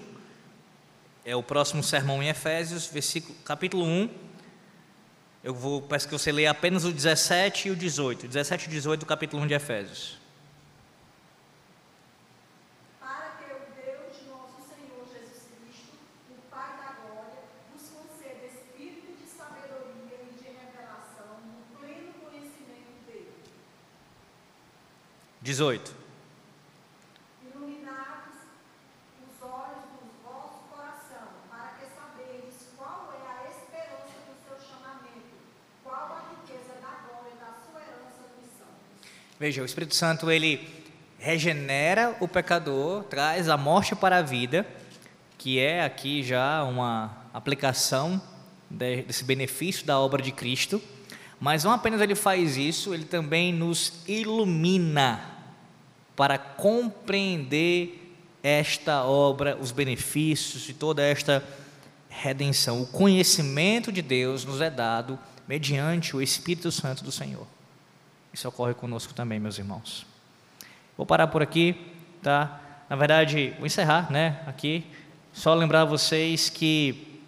[1.24, 4.10] É o próximo sermão em Efésios, versículo, capítulo 1.
[5.42, 8.28] Eu vou, peço que você leia apenas o 17 e o 18.
[8.28, 10.19] 17 e 18 do capítulo 1 de Efésios.
[25.60, 25.94] Dezoito.
[39.38, 40.66] Veja, o Espírito Santo ele
[41.18, 44.66] regenera o pecador, traz a morte para a vida,
[45.36, 48.18] que é aqui já uma aplicação
[48.70, 50.80] desse benefício da obra de Cristo.
[51.38, 55.39] Mas não apenas ele faz isso, ele também nos ilumina
[56.20, 61.42] para compreender esta obra, os benefícios e toda esta
[62.10, 62.82] redenção.
[62.82, 65.18] O conhecimento de Deus nos é dado
[65.48, 67.46] mediante o Espírito Santo do Senhor.
[68.34, 70.04] Isso ocorre conosco também, meus irmãos.
[70.94, 71.74] Vou parar por aqui,
[72.22, 72.84] tá?
[72.90, 74.42] Na verdade, vou encerrar, né?
[74.46, 74.84] Aqui,
[75.32, 77.18] só lembrar vocês que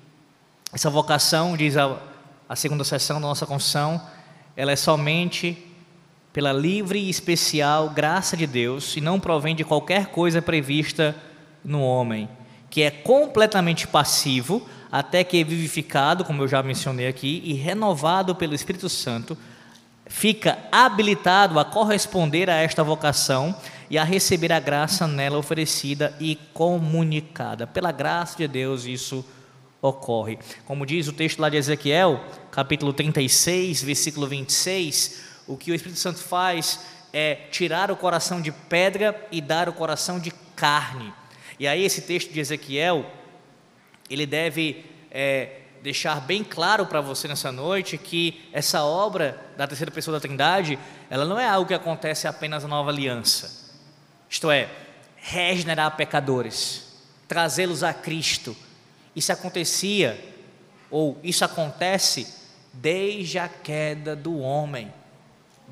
[0.71, 1.99] essa vocação, diz a,
[2.47, 4.07] a segunda sessão da nossa confissão,
[4.55, 5.72] ela é somente
[6.33, 11.15] pela livre e especial graça de Deus e não provém de qualquer coisa prevista
[11.65, 12.29] no homem,
[12.71, 18.35] que é completamente passivo até que é vivificado, como eu já mencionei aqui, e renovado
[18.35, 19.37] pelo Espírito Santo
[20.07, 23.57] fica habilitado a corresponder a esta vocação
[23.89, 27.67] e a receber a graça nela oferecida e comunicada.
[27.67, 29.25] Pela graça de Deus, isso
[29.81, 30.39] ocorre.
[30.67, 35.99] Como diz o texto lá de Ezequiel, capítulo 36, versículo 26, o que o Espírito
[35.99, 36.81] Santo faz
[37.13, 41.13] é tirar o coração de pedra e dar o coração de carne.
[41.59, 43.05] E aí, esse texto de Ezequiel,
[44.09, 49.91] ele deve é, deixar bem claro para você nessa noite que essa obra da terceira
[49.91, 50.79] pessoa da Trindade,
[51.11, 53.73] ela não é algo que acontece apenas na nova aliança.
[54.31, 54.71] Isto é,
[55.17, 56.85] regenerar pecadores,
[57.29, 58.57] trazê-los a Cristo.
[59.15, 60.19] Isso acontecia
[60.91, 62.27] ou isso acontece
[62.73, 64.93] desde a queda do homem.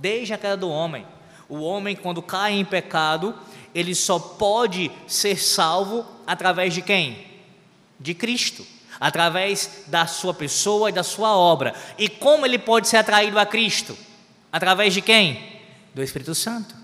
[0.01, 1.07] Desde a queda do homem.
[1.47, 3.35] O homem quando cai em pecado,
[3.75, 7.27] ele só pode ser salvo através de quem?
[7.99, 8.67] De Cristo,
[8.99, 11.75] através da sua pessoa e da sua obra.
[11.99, 13.97] E como ele pode ser atraído a Cristo?
[14.51, 15.61] Através de quem?
[15.95, 16.75] Do Espírito Santo.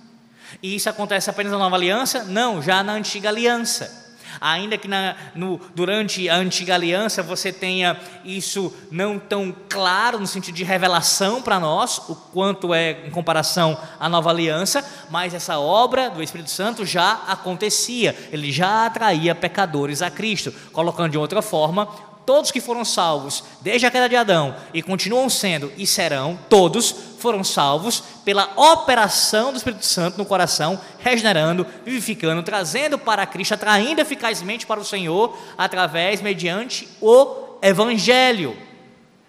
[0.62, 2.25] E isso acontece apenas na nova aliança?
[2.25, 4.05] Não, já na antiga aliança.
[4.41, 10.26] Ainda que na, no, durante a antiga aliança você tenha isso não tão claro no
[10.26, 15.59] sentido de revelação para nós, o quanto é em comparação à nova aliança, mas essa
[15.59, 21.43] obra do Espírito Santo já acontecia, ele já atraía pecadores a Cristo, colocando de outra
[21.43, 21.89] forma,
[22.27, 26.91] todos que foram salvos desde a queda de Adão e continuam sendo e serão, todos
[27.20, 34.01] foram salvos pela operação do Espírito Santo no coração, regenerando, vivificando, trazendo para Cristo, atraindo
[34.01, 38.57] eficazmente para o Senhor, através, mediante o Evangelho.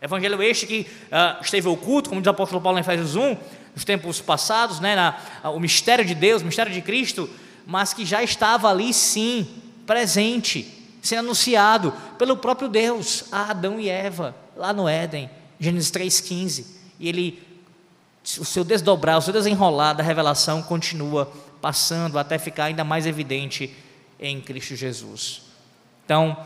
[0.02, 3.38] Evangelho este que uh, esteve oculto, como diz o apóstolo Paulo em Efésios 1,
[3.76, 7.30] nos tempos passados, né, na, uh, o mistério de Deus, o mistério de Cristo,
[7.66, 9.48] mas que já estava ali sim,
[9.86, 15.30] presente sendo anunciado pelo próprio Deus a Adão e Eva, lá no Éden,
[15.60, 16.66] Gênesis 3,15.
[17.00, 17.44] E ele,
[18.40, 21.32] o seu desdobrar, o seu desenrolar da revelação continua
[21.62, 23.76] passando até ficar ainda mais evidente
[24.20, 25.44] em Cristo Jesus.
[26.06, 26.38] Então,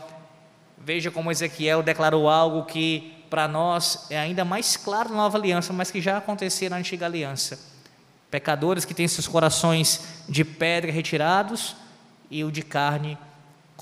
[0.78, 5.72] veja como Ezequiel declarou algo que para nós é ainda mais claro na nova aliança,
[5.72, 7.58] mas que já acontecia na antiga aliança.
[8.30, 11.76] Pecadores que têm seus corações de pedra retirados
[12.30, 13.16] e o de carne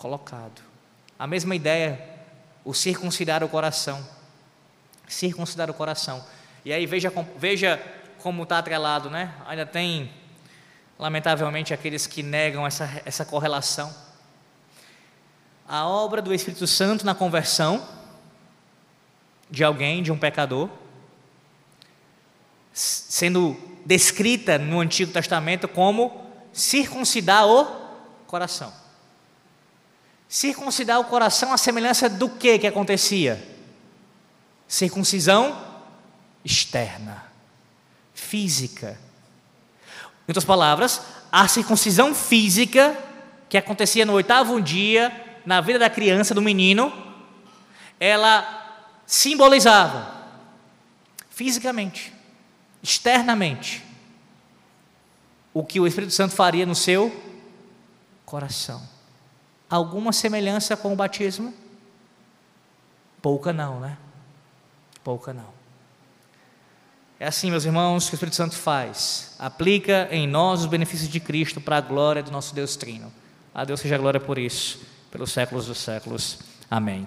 [0.00, 0.62] colocado.
[1.18, 2.02] A mesma ideia,
[2.64, 4.04] o circuncidar o coração.
[5.06, 6.24] Circuncidar o coração.
[6.64, 7.80] E aí veja, veja
[8.22, 9.34] como está atrelado, né?
[9.46, 10.10] Ainda tem,
[10.98, 13.94] lamentavelmente, aqueles que negam essa, essa correlação.
[15.68, 17.86] A obra do Espírito Santo na conversão
[19.50, 20.70] de alguém, de um pecador,
[22.72, 27.66] sendo descrita no Antigo Testamento como circuncidar o
[28.26, 28.72] coração.
[30.30, 33.44] Circuncidar o coração, a semelhança do que que acontecia?
[34.68, 35.60] Circuncisão
[36.44, 37.24] externa,
[38.14, 38.96] física.
[40.22, 41.02] Em outras palavras,
[41.32, 42.96] a circuncisão física
[43.48, 46.92] que acontecia no oitavo dia na vida da criança, do menino,
[47.98, 50.28] ela simbolizava
[51.28, 52.12] fisicamente,
[52.80, 53.82] externamente,
[55.52, 57.12] o que o Espírito Santo faria no seu
[58.24, 58.99] coração
[59.70, 61.54] alguma semelhança com o batismo?
[63.22, 63.96] Pouca não, né?
[65.04, 65.60] Pouca não.
[67.18, 69.34] É assim, meus irmãos, que o Espírito Santo faz.
[69.38, 73.12] Aplica em nós os benefícios de Cristo para a glória do nosso Deus Trino.
[73.54, 76.38] A Deus seja a glória por isso, pelos séculos dos séculos.
[76.70, 77.06] Amém.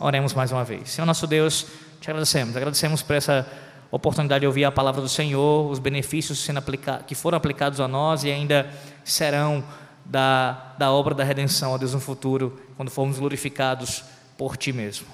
[0.00, 0.90] Oremos mais uma vez.
[0.90, 1.66] Senhor nosso Deus,
[2.00, 2.56] te agradecemos.
[2.56, 3.46] Agradecemos por essa
[3.88, 8.24] oportunidade de ouvir a palavra do Senhor, os benefícios aplicados, que foram aplicados a nós
[8.24, 8.68] e ainda
[9.04, 9.62] serão
[10.04, 14.04] da, da obra da redenção, ó Deus, no futuro, quando formos glorificados
[14.36, 15.06] por Ti mesmo.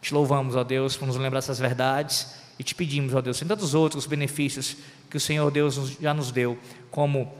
[0.00, 3.46] Te louvamos, ó Deus, por nos lembrar essas verdades e te pedimos, ó Deus, em
[3.46, 4.76] tantos outros benefícios
[5.10, 6.58] que o Senhor Deus já nos deu,
[6.90, 7.32] como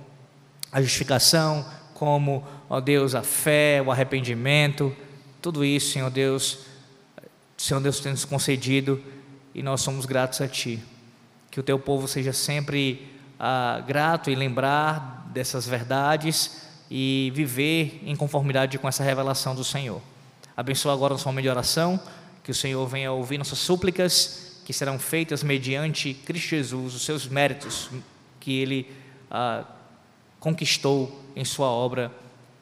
[0.73, 4.95] a justificação, como, ó Deus, a fé, o arrependimento,
[5.41, 6.61] tudo isso, Senhor Deus,
[7.57, 9.01] Senhor Deus tem nos concedido
[9.55, 10.83] e nós somos gratos a Ti.
[11.51, 18.15] Que o Teu povo seja sempre ah, grato em lembrar dessas verdades e viver em
[18.15, 20.01] conformidade com essa revelação do Senhor.
[20.57, 22.01] Abençoa agora nosso momento de oração,
[22.43, 27.27] que o Senhor venha ouvir nossas súplicas, que serão feitas mediante Cristo Jesus, os seus
[27.27, 27.91] méritos
[28.41, 28.93] que Ele
[29.31, 29.65] ah,
[30.39, 32.13] conquistou em Sua obra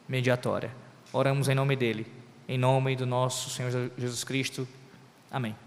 [0.07, 0.71] mediatória.
[1.11, 2.07] Oramos em nome dele,
[2.47, 4.67] em nome do nosso Senhor Jesus Cristo.
[5.29, 5.62] Amém.